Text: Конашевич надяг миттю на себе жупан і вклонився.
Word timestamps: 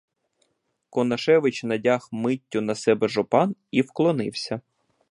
Конашевич 0.95 1.61
надяг 1.71 2.01
миттю 2.23 2.61
на 2.69 2.75
себе 2.75 3.07
жупан 3.07 3.55
і 3.71 3.81
вклонився. 3.81 4.61